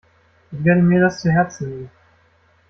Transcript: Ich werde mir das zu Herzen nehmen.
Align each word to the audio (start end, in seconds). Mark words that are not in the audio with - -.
Ich 0.51 0.63
werde 0.63 0.81
mir 0.81 0.99
das 0.99 1.21
zu 1.21 1.29
Herzen 1.31 1.69
nehmen. 1.69 1.91